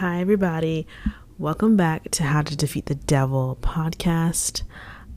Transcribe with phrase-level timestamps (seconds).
[0.00, 0.86] Hi, everybody.
[1.38, 4.62] Welcome back to How to Defeat the Devil podcast.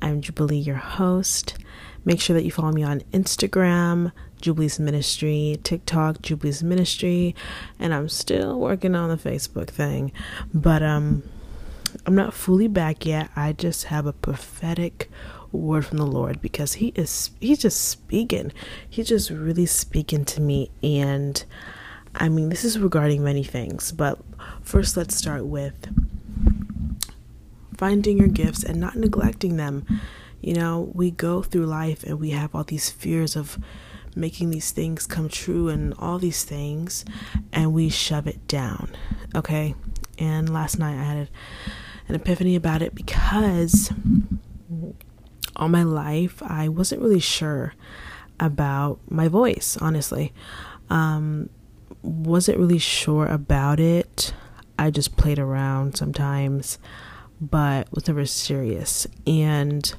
[0.01, 1.57] I'm Jubilee, your host.
[2.05, 7.35] Make sure that you follow me on Instagram, Jubilee's Ministry, TikTok, Jubilee's Ministry,
[7.77, 10.13] and I'm still working on the Facebook thing.
[10.53, 11.23] But um
[12.05, 13.29] I'm not fully back yet.
[13.35, 15.11] I just have a prophetic
[15.51, 18.53] word from the Lord because he is he's just speaking.
[18.89, 21.43] He's just really speaking to me and
[22.15, 24.19] I mean, this is regarding many things, but
[24.61, 25.73] first let's start with
[27.77, 29.85] finding your gifts and not neglecting them.
[30.41, 33.57] You know, we go through life and we have all these fears of
[34.15, 37.05] making these things come true and all these things,
[37.53, 38.89] and we shove it down.
[39.35, 39.75] Okay.
[40.17, 41.29] And last night I had
[42.07, 43.91] an epiphany about it because
[45.55, 47.73] all my life I wasn't really sure
[48.39, 50.33] about my voice, honestly.
[50.89, 51.49] Um,
[52.01, 54.33] wasn't really sure about it.
[54.77, 56.77] I just played around sometimes,
[57.41, 59.05] but was never serious.
[59.27, 59.93] And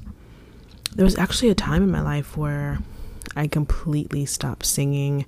[0.95, 2.79] there was actually a time in my life where
[3.35, 5.25] I completely stopped singing,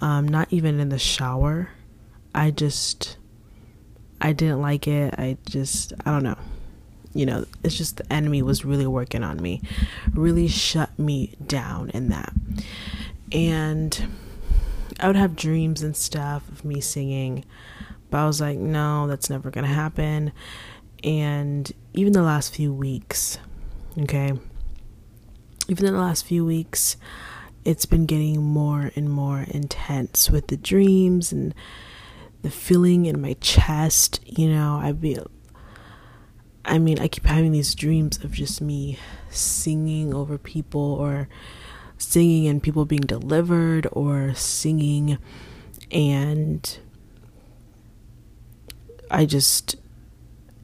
[0.00, 1.70] um, not even in the shower.
[2.34, 3.16] I just,
[4.20, 5.14] I didn't like it.
[5.18, 6.38] I just, I don't know.
[7.12, 9.60] You know, it's just the enemy was really working on me,
[10.14, 12.32] really shut me down in that.
[13.32, 14.08] And
[15.00, 17.44] I would have dreams and stuff of me singing,
[18.10, 20.32] but I was like, no, that's never to happen.
[21.02, 23.38] And even the last few weeks,
[23.98, 24.32] okay,
[25.68, 26.98] even in the last few weeks,
[27.64, 31.54] it's been getting more and more intense with the dreams and
[32.42, 34.20] the feeling in my chest.
[34.26, 35.18] You know, I be,
[36.64, 38.98] I mean, I keep having these dreams of just me
[39.30, 41.28] singing over people or
[42.00, 45.18] singing and people being delivered or singing
[45.90, 46.78] and
[49.10, 49.76] I just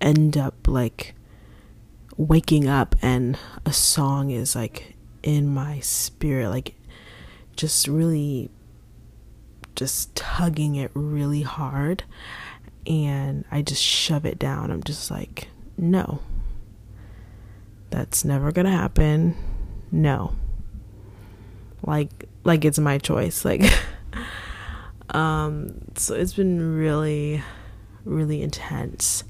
[0.01, 1.15] end up like
[2.17, 6.75] waking up and a song is like in my spirit like
[7.55, 8.51] just really
[9.75, 12.05] just tugging it really hard
[12.87, 14.71] and I just shove it down.
[14.71, 16.21] I'm just like, no.
[17.91, 19.37] That's never going to happen.
[19.91, 20.37] No
[21.87, 23.63] like like it's my choice like
[25.11, 27.43] um so it's been really
[28.05, 29.25] really intense.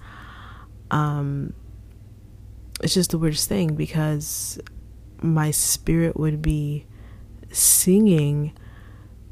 [0.90, 1.52] Um
[2.82, 4.58] it's just the weirdest thing because
[5.22, 6.86] my spirit would be
[7.50, 8.52] singing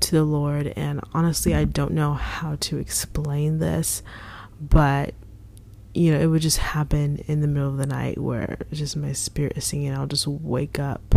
[0.01, 4.03] to the Lord and honestly I don't know how to explain this
[4.61, 5.15] but
[5.93, 9.12] you know it would just happen in the middle of the night where just my
[9.12, 11.14] spirit is singing I'll just wake up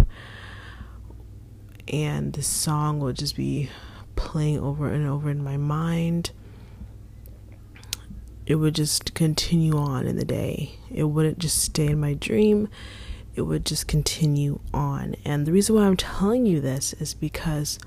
[1.88, 3.70] and the song will just be
[4.16, 6.31] playing over and over in my mind.
[8.46, 10.80] It would just continue on in the day.
[10.90, 12.70] It wouldn't just stay in my dream.
[13.36, 15.16] It would just continue on.
[15.25, 17.78] And the reason why I'm telling you this is because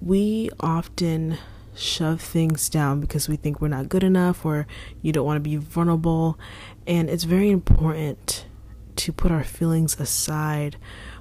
[0.00, 1.38] we often
[1.74, 4.66] shove things down because we think we're not good enough or
[5.02, 6.38] you don't want to be vulnerable.
[6.86, 8.46] And it's very important
[8.96, 10.76] to put our feelings aside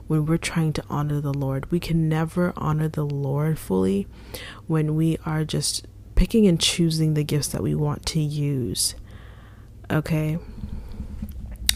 [0.08, 1.70] when we're trying to honor the Lord.
[1.72, 4.08] We can never honor the Lord fully
[4.66, 5.86] when we are just
[6.16, 8.96] picking and choosing the gifts that we want to use.
[9.92, 10.40] Okay?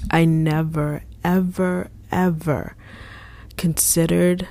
[0.09, 2.75] I never, ever, ever
[3.57, 4.47] considered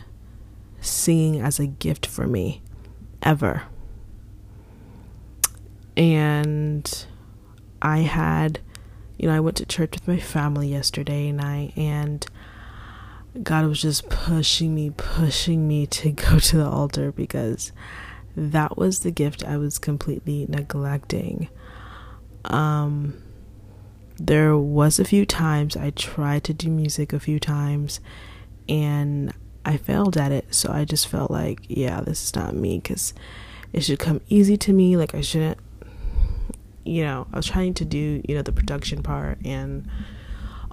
[0.80, 2.62] singing as a gift for me.
[3.22, 3.64] Ever.
[5.96, 7.04] And
[7.82, 8.60] I had,
[9.18, 12.26] you know, I went to church with my family yesterday night and
[13.42, 17.72] God was just pushing me, pushing me to go to the altar because
[18.36, 21.48] that was the gift I was completely neglecting.
[22.44, 23.22] Um,
[24.18, 28.00] there was a few times I tried to do music a few times
[28.68, 29.32] and
[29.64, 30.54] I failed at it.
[30.54, 33.14] So I just felt like, yeah, this is not me because
[33.72, 34.96] it should come easy to me.
[34.96, 35.58] Like I shouldn't,
[36.84, 39.88] you know, I was trying to do, you know, the production part and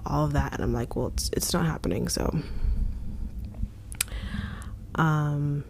[0.08, 2.40] all of that and i'm like well it's it's not happening so.
[4.94, 5.64] Um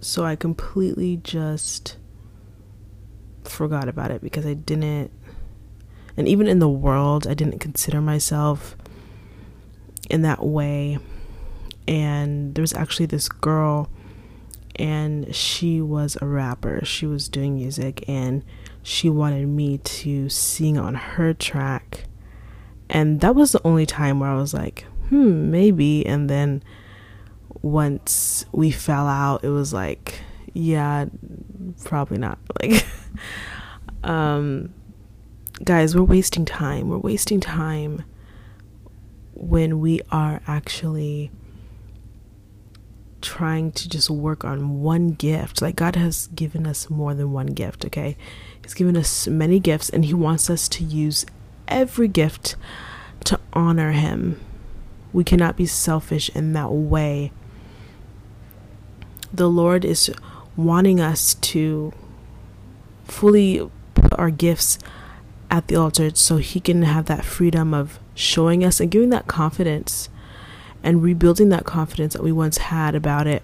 [0.00, 1.96] so i completely just
[3.44, 5.10] forgot about it because i didn't
[6.16, 8.76] and even in the world i didn't consider myself
[10.10, 10.98] in that way.
[11.88, 13.88] And there was actually this girl
[14.76, 16.84] and she was a rapper.
[16.84, 18.44] She was doing music and
[18.82, 22.04] she wanted me to sing on her track
[22.90, 26.04] and that was the only time where I was like, hmm, maybe.
[26.04, 26.62] And then
[27.62, 30.20] once we fell out, it was like,
[30.52, 31.06] yeah,
[31.84, 32.38] probably not.
[32.60, 32.84] Like,
[34.04, 34.72] um,
[35.64, 36.88] guys, we're wasting time.
[36.88, 38.04] We're wasting time
[39.34, 41.30] when we are actually
[43.20, 45.62] trying to just work on one gift.
[45.62, 48.16] Like, God has given us more than one gift, okay?
[48.62, 51.24] He's given us many gifts, and He wants us to use
[51.70, 52.56] every gift
[53.24, 54.40] to honor Him.
[55.12, 57.32] We cannot be selfish in that way.
[59.32, 60.10] The Lord is
[60.56, 61.92] wanting us to
[63.04, 64.78] fully put our gifts
[65.50, 69.26] at the altar so He can have that freedom of showing us and giving that
[69.26, 70.08] confidence
[70.82, 73.42] and rebuilding that confidence that we once had about it.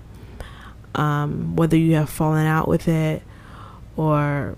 [0.94, 3.22] Um, whether you have fallen out with it
[3.96, 4.56] or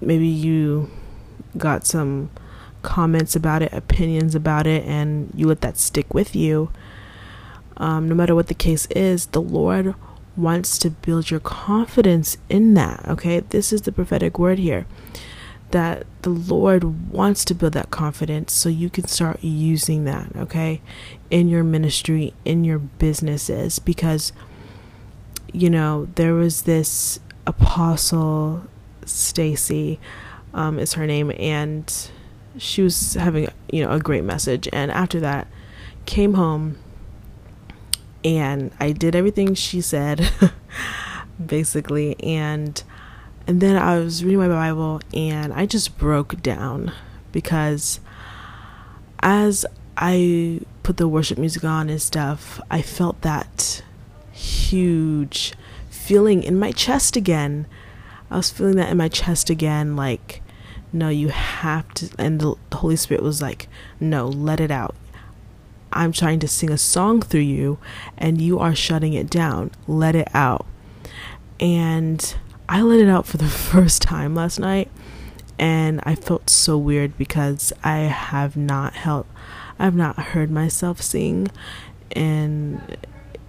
[0.00, 0.90] maybe you
[1.56, 2.30] got some
[2.82, 6.70] comments about it, opinions about it, and you let that stick with you.
[7.76, 9.94] Um, no matter what the case is, the Lord
[10.36, 13.04] wants to build your confidence in that.
[13.08, 14.86] Okay, this is the prophetic word here
[15.70, 20.80] that the Lord wants to build that confidence so you can start using that, okay,
[21.30, 23.78] in your ministry, in your businesses.
[23.78, 24.32] Because,
[25.52, 28.62] you know, there was this apostle,
[29.04, 30.00] Stacy,
[30.54, 32.10] um, is her name, and
[32.56, 34.68] she was having, you know, a great message.
[34.72, 35.48] And after that,
[36.06, 36.78] came home
[38.24, 40.30] and I did everything she said,
[41.44, 42.16] basically.
[42.22, 42.82] And
[43.46, 46.92] and then I was reading my Bible and I just broke down
[47.32, 48.00] because
[49.20, 49.64] as
[49.96, 53.82] I put the worship music on and stuff, I felt that
[54.32, 55.54] huge
[55.88, 57.66] feeling in my chest again.
[58.30, 60.42] I was feeling that in my chest again, like,
[60.92, 62.10] no, you have to.
[62.18, 63.68] And the Holy Spirit was like,
[64.00, 64.94] no, let it out.
[65.92, 67.78] I'm trying to sing a song through you,
[68.16, 69.70] and you are shutting it down.
[69.86, 70.66] Let it out.
[71.58, 72.36] And
[72.68, 74.90] I let it out for the first time last night
[75.58, 79.26] and I felt so weird because I have not held
[79.78, 81.48] I've not heard myself sing
[82.14, 82.80] in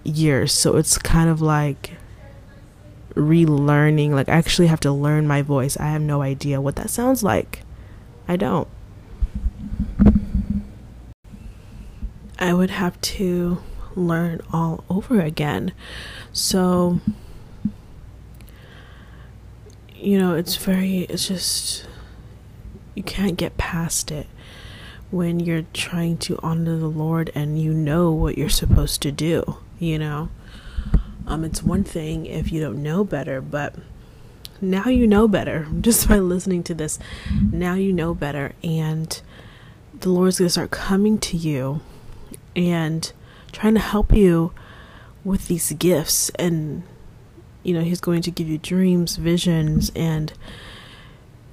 [0.04, 0.52] years.
[0.52, 1.96] So it's kind of like
[3.14, 5.76] relearning like I actually have to learn my voice.
[5.76, 7.62] I have no idea what that sounds like.
[8.28, 8.68] I don't.
[12.38, 13.58] I would have to
[13.94, 15.72] learn all over again.
[16.32, 17.00] So
[20.00, 21.86] you know, it's very, it's just,
[22.94, 24.26] you can't get past it
[25.10, 29.58] when you're trying to honor the Lord and you know what you're supposed to do,
[29.78, 30.30] you know.
[31.30, 33.74] Um, it's one thing if you don't know better, but
[34.60, 36.98] now you know better just by listening to this.
[37.52, 39.20] Now you know better, and
[39.98, 41.80] the Lord's going to start coming to you
[42.56, 43.12] and
[43.52, 44.52] trying to help you
[45.24, 46.82] with these gifts and
[47.62, 50.32] you know, he's going to give you dreams, visions, and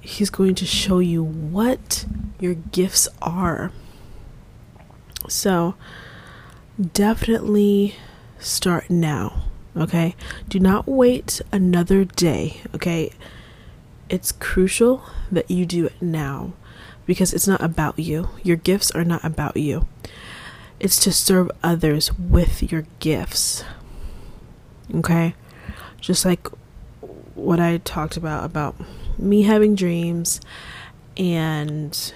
[0.00, 2.06] he's going to show you what
[2.40, 3.72] your gifts are.
[5.28, 5.74] So,
[6.92, 7.96] definitely
[8.38, 9.44] start now,
[9.76, 10.14] okay?
[10.48, 13.12] Do not wait another day, okay?
[14.08, 16.52] It's crucial that you do it now
[17.06, 18.30] because it's not about you.
[18.42, 19.86] Your gifts are not about you.
[20.80, 23.64] It's to serve others with your gifts.
[24.94, 25.34] Okay?
[26.00, 26.48] just like
[27.34, 28.76] what I talked about about
[29.18, 30.40] me having dreams
[31.16, 32.12] and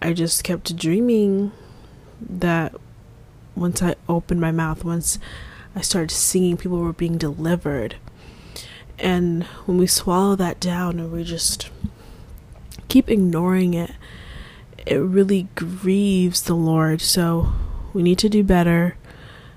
[0.00, 1.52] I just kept dreaming
[2.20, 2.74] that
[3.56, 5.18] once I opened my mouth, once
[5.74, 7.96] I started singing, people were being delivered.
[8.98, 11.70] And when we swallow that down and we just
[12.88, 13.92] keep ignoring it,
[14.86, 17.00] it really grieves the Lord.
[17.00, 17.52] So
[17.92, 18.96] we need to do better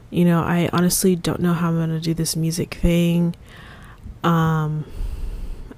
[0.10, 3.36] you know, I honestly don't know how I'm going to do this music thing.
[4.24, 4.86] Um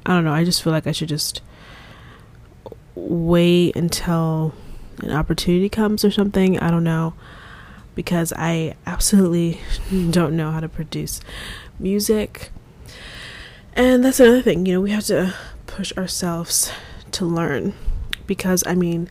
[0.06, 0.34] I don't know.
[0.34, 1.42] I just feel like I should just
[2.96, 4.54] wait until
[5.00, 6.58] an opportunity comes or something.
[6.60, 7.14] I don't know
[8.00, 9.60] because I absolutely
[10.10, 11.20] don't know how to produce
[11.80, 12.50] music.
[13.74, 15.36] And that's another thing, you know, we have to
[15.68, 16.72] push ourselves
[17.12, 17.74] to learn
[18.26, 19.10] because I mean,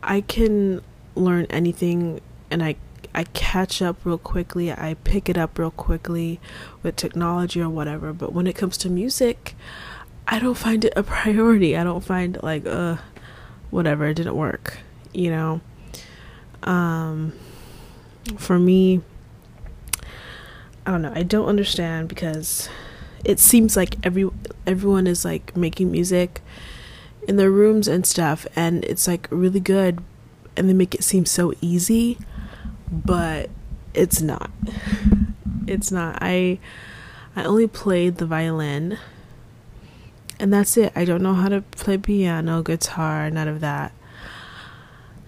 [0.00, 0.80] I can
[1.16, 2.20] learn anything
[2.52, 2.76] and I
[3.12, 4.70] I catch up real quickly.
[4.70, 6.38] I pick it up real quickly
[6.84, 8.12] with technology or whatever.
[8.12, 9.56] But when it comes to music,
[10.28, 11.76] I don't find it a priority.
[11.76, 12.98] I don't find like uh
[13.70, 14.78] whatever, it didn't work,
[15.12, 15.60] you know.
[16.62, 17.32] Um
[18.38, 19.02] for me
[20.86, 21.12] I don't know.
[21.14, 22.68] I don't understand because
[23.24, 24.28] it seems like every
[24.66, 26.40] everyone is like making music
[27.28, 30.02] in their rooms and stuff and it's like really good
[30.56, 32.18] and they make it seem so easy
[32.90, 33.50] but
[33.94, 34.50] it's not.
[35.66, 36.18] it's not.
[36.20, 36.58] I
[37.36, 38.98] I only played the violin
[40.38, 40.92] and that's it.
[40.96, 43.92] I don't know how to play piano, guitar, none of that.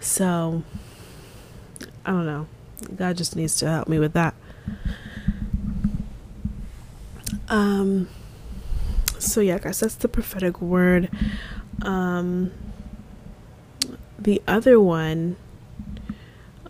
[0.00, 0.62] So
[2.06, 2.46] I don't know.
[2.96, 4.34] God just needs to help me with that.
[7.48, 8.08] Um
[9.18, 11.10] so yeah, guys, that's the prophetic word.
[11.82, 12.52] Um
[14.18, 15.36] the other one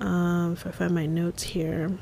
[0.01, 1.99] um if I find my notes here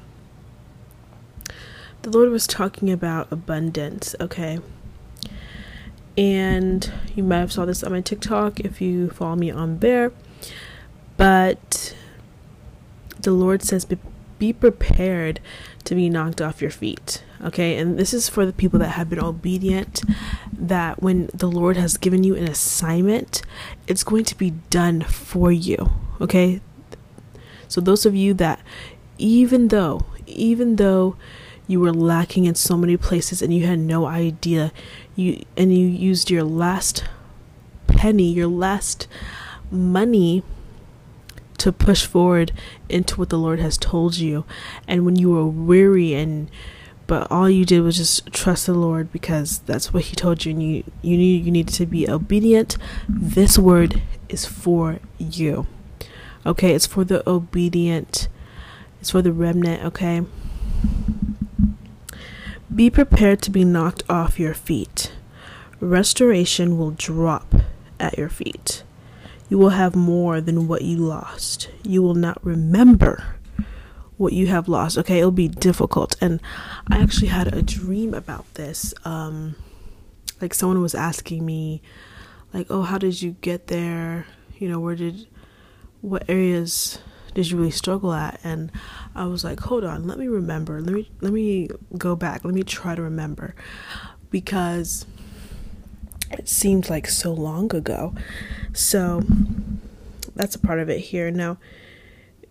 [2.03, 4.59] the Lord was talking about abundance, okay?
[6.17, 10.13] And you might have saw this on my TikTok if you follow me on there.
[11.17, 11.90] But
[13.23, 13.99] the Lord says be,
[14.39, 15.41] be prepared
[15.85, 17.23] to be knocked off your feet.
[17.43, 17.77] Okay?
[17.77, 20.03] And this is for the people that have been obedient
[20.53, 23.43] that when the Lord has given you an assignment,
[23.87, 25.91] it's going to be done for you.
[26.21, 26.61] Okay?
[27.69, 28.61] So those of you that
[29.19, 31.17] even though even though
[31.67, 34.73] you were lacking in so many places and you had no idea
[35.15, 37.05] you and you used your last
[37.87, 39.07] penny your last
[39.71, 40.43] money
[41.61, 42.53] to push forward
[42.89, 44.45] into what the lord has told you
[44.89, 46.51] and when you were weary and
[47.07, 50.53] but all you did was just trust the lord because that's what he told you
[50.53, 52.77] and you you knew you needed to be obedient
[53.09, 55.67] this word is for you
[56.45, 58.29] okay it's for the obedient
[59.01, 60.23] it's for the remnant okay
[62.73, 65.13] be prepared to be knocked off your feet.
[65.81, 67.55] Restoration will drop
[67.99, 68.85] at your feet.
[69.51, 71.69] You will have more than what you lost.
[71.83, 73.37] You will not remember
[74.17, 74.97] what you have lost.
[74.97, 76.17] Okay, it'll be difficult.
[76.21, 76.41] And
[76.89, 78.95] I actually had a dream about this.
[79.05, 79.57] Um,
[80.41, 81.83] like someone was asking me,
[82.55, 84.27] like, oh, how did you get there?
[84.57, 85.27] You know, where did,
[86.01, 87.01] what areas
[87.35, 88.73] did you really struggle at and
[89.15, 92.53] i was like hold on let me remember let me let me go back let
[92.53, 93.55] me try to remember
[94.31, 95.07] because
[96.33, 98.15] it seemed like so long ago
[98.73, 99.23] so
[100.35, 101.59] that's a part of it here now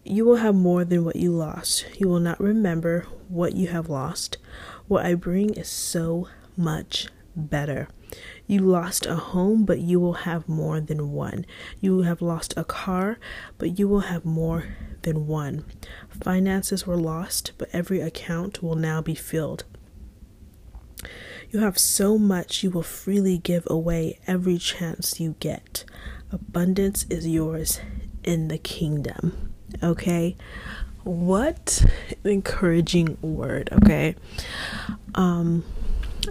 [0.03, 3.89] you will have more than what you lost you will not remember what you have
[3.89, 4.37] lost
[4.87, 7.87] what i bring is so much better
[8.47, 11.45] you lost a home, but you will have more than one.
[11.79, 13.19] You have lost a car,
[13.59, 15.65] but you will have more than one.
[16.23, 19.65] Finances were lost, but every account will now be filled.
[21.51, 25.83] You have so much you will freely give away every chance you get.
[26.31, 27.79] Abundance is yours
[28.23, 29.53] in the kingdom.
[29.81, 30.35] Okay?
[31.03, 31.85] What
[32.23, 34.15] encouraging word, okay?
[35.15, 35.63] Um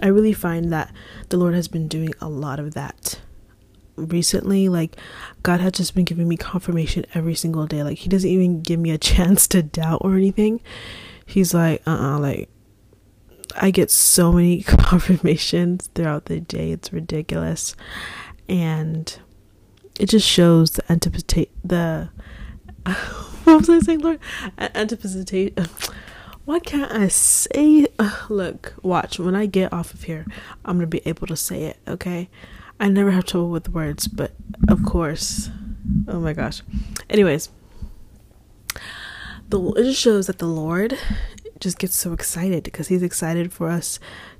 [0.01, 0.93] I really find that
[1.29, 3.19] the Lord has been doing a lot of that
[3.97, 4.69] recently.
[4.69, 4.95] Like,
[5.43, 7.83] God has just been giving me confirmation every single day.
[7.83, 10.61] Like, He doesn't even give me a chance to doubt or anything.
[11.25, 12.49] He's like, uh uh-uh, uh like,
[13.55, 16.71] I get so many confirmations throughout the day.
[16.71, 17.75] It's ridiculous.
[18.47, 19.17] And
[19.99, 22.09] it just shows the anticipate the
[23.43, 24.19] what was I saying, Lord?
[24.57, 25.59] Anticipate
[26.45, 27.85] why can't I say?
[28.29, 29.19] Look, watch.
[29.19, 30.25] When I get off of here,
[30.65, 31.77] I'm gonna be able to say it.
[31.87, 32.29] Okay.
[32.79, 34.31] I never have trouble with words, but
[34.67, 35.51] of course.
[36.07, 36.63] Oh my gosh.
[37.09, 37.49] Anyways,
[39.49, 40.97] the it just shows that the Lord
[41.59, 43.99] just gets so excited because He's excited for us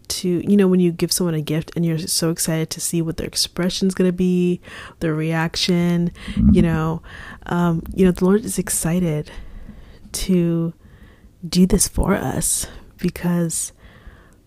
[0.09, 2.99] to you know when you give someone a gift and you're so excited to see
[2.99, 4.59] what their expression's going to be
[5.01, 6.11] their reaction
[6.51, 6.99] you know
[7.45, 9.29] um you know the lord is excited
[10.11, 10.73] to
[11.47, 13.71] do this for us because,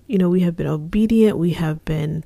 [0.06, 2.24] you know, we have been obedient, we have been,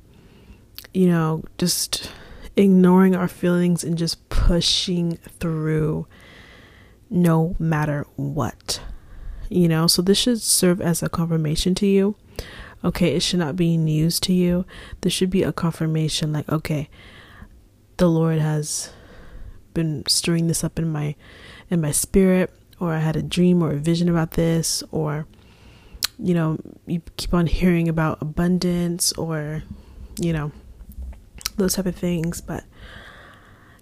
[0.93, 2.11] you know, just
[2.55, 6.07] ignoring our feelings and just pushing through
[7.09, 8.81] no matter what.
[9.49, 12.15] You know, so this should serve as a confirmation to you.
[12.83, 14.65] Okay, it should not be news to you.
[15.01, 16.89] This should be a confirmation like, okay,
[17.97, 18.91] the Lord has
[19.73, 21.15] been stirring this up in my
[21.69, 25.25] in my spirit or I had a dream or a vision about this, or
[26.19, 29.63] you know, you keep on hearing about abundance or
[30.19, 30.51] you know,
[31.57, 32.41] those type of things.
[32.41, 32.63] But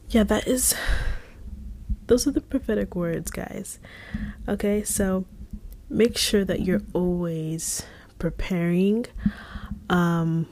[0.09, 0.75] yeah, that is
[2.07, 3.79] those are the prophetic words, guys.
[4.47, 5.25] Okay, so
[5.89, 7.85] make sure that you're always
[8.19, 9.05] preparing.
[9.89, 10.47] Um,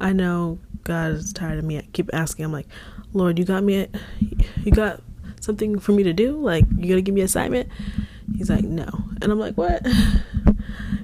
[0.00, 1.78] I know God is tired of me.
[1.78, 2.44] I keep asking.
[2.44, 2.68] I'm like,
[3.12, 3.88] Lord, you got me.
[4.64, 5.02] You got
[5.40, 6.36] something for me to do?
[6.36, 7.68] Like, you gonna give me assignment?
[8.36, 8.88] He's like, no.
[9.20, 9.86] And I'm like, what?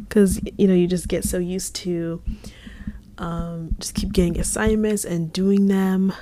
[0.08, 2.22] Because, you know, you just get so used to
[3.18, 6.14] um, just keep getting assignments and doing them.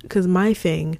[0.00, 0.98] Because my thing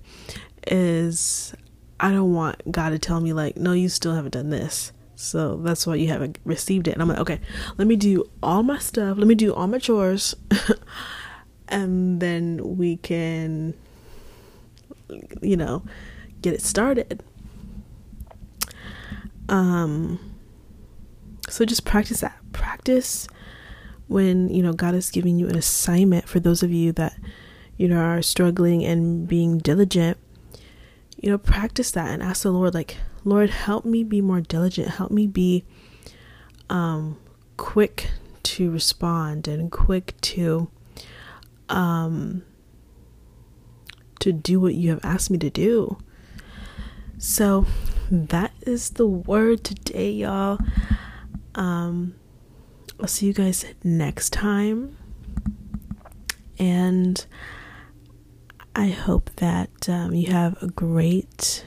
[0.67, 1.55] is,
[1.99, 4.93] I don't want God to tell me, like, no, you still haven't done this.
[5.17, 6.93] So that's why you haven't received it.
[6.93, 7.41] And I'm like, okay,
[7.79, 9.17] let me do all my stuff.
[9.17, 10.35] Let me do all my chores.
[11.69, 13.75] and then we can,
[15.41, 15.85] you know,
[16.43, 17.23] get it started.
[19.49, 20.19] Um,
[21.49, 22.39] so just practice that.
[22.53, 23.29] Practice
[24.09, 27.17] when, you know, God is giving you an assignment for those of you that,
[27.77, 30.19] you know, are struggling and being diligent.
[31.21, 34.89] You know, practice that and ask the Lord, like, Lord, help me be more diligent.
[34.89, 35.65] Help me be
[36.69, 37.19] um,
[37.57, 38.11] quick
[38.43, 40.71] to respond and quick to
[41.69, 42.43] um,
[44.21, 45.99] to do what you have asked me to do.
[47.19, 47.67] So
[48.11, 50.59] that is the word today, y'all.
[51.55, 52.15] Um,
[53.01, 54.97] I'll see you guys next time.
[56.59, 57.25] And
[58.77, 61.65] I hope that um, you have a great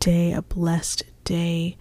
[0.00, 1.76] day, a blessed day.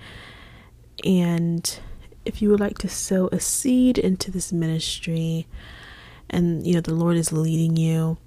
[1.03, 1.79] And
[2.25, 5.47] if you would like to sow a seed into this ministry
[6.29, 8.17] and you know the Lord is leading you,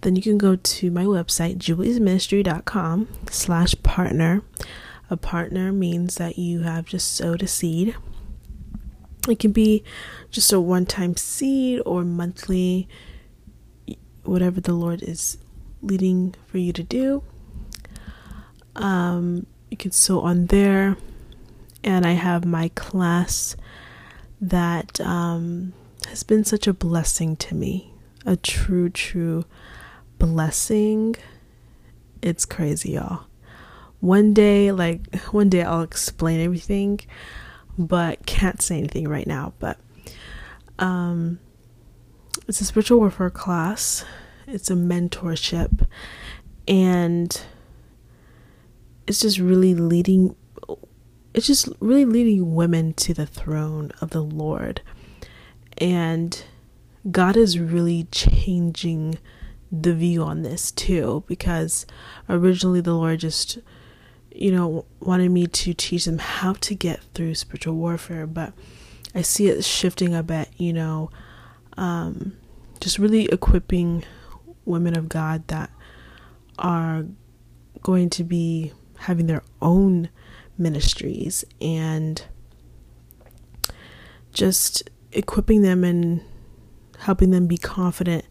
[0.00, 4.42] then you can go to my website, jubileesministry.com slash partner.
[5.10, 7.94] A partner means that you have just sowed a seed.
[9.28, 9.84] It can be
[10.30, 12.88] just a one time seed or monthly,
[14.24, 15.38] whatever the Lord is
[15.82, 17.22] leading for you to do.
[18.76, 20.96] Um, you can sow on there.
[21.84, 23.56] And I have my class
[24.40, 25.72] that um,
[26.08, 27.92] has been such a blessing to me.
[28.24, 29.44] A true, true
[30.18, 31.14] blessing.
[32.22, 33.26] It's crazy, y'all.
[34.00, 37.00] One day, like, one day I'll explain everything,
[37.78, 39.54] but can't say anything right now.
[39.58, 39.78] But
[40.78, 41.38] um,
[42.48, 44.04] it's a spiritual warfare class,
[44.46, 45.86] it's a mentorship,
[46.68, 47.40] and
[49.06, 50.34] it's just really leading
[51.36, 54.80] it's just really leading women to the throne of the Lord.
[55.76, 56.42] And
[57.10, 59.18] God is really changing
[59.70, 61.84] the view on this too because
[62.28, 63.58] originally the Lord just
[64.32, 68.52] you know wanted me to teach them how to get through spiritual warfare but
[69.14, 71.10] I see it shifting a bit you know
[71.76, 72.36] um
[72.80, 74.04] just really equipping
[74.64, 75.70] women of God that
[76.58, 77.04] are
[77.82, 80.08] going to be having their own
[80.58, 82.24] ministries and
[84.32, 86.20] just equipping them and
[87.00, 88.24] helping them be confident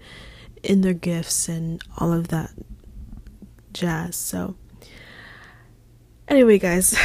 [0.63, 2.51] in their gifts and all of that
[3.73, 4.15] jazz.
[4.15, 4.55] So,
[6.27, 6.97] anyway, guys,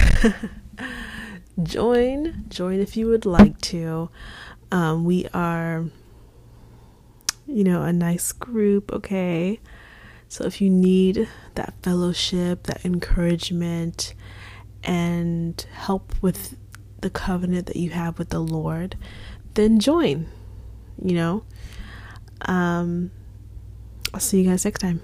[1.62, 4.10] join, join if you would like to.
[4.72, 5.86] Um, we are,
[7.46, 9.60] you know, a nice group, okay?
[10.30, 14.14] So if you need that fellowship, that encouragement,
[14.84, 16.56] and help with
[17.00, 18.96] the covenant that you have with the Lord,
[19.54, 20.28] then join.
[21.02, 21.44] You know?
[22.42, 23.10] Um,
[24.14, 25.02] I'll see you guys next time.